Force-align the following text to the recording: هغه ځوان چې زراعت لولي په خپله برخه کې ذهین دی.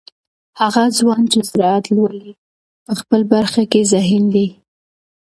هغه 0.61 0.83
ځوان 0.97 1.21
چې 1.31 1.39
زراعت 1.49 1.85
لولي 1.95 2.31
په 2.85 2.93
خپله 2.99 3.25
برخه 3.33 3.63
کې 3.71 3.81
ذهین 3.91 4.23
دی. 4.35 4.47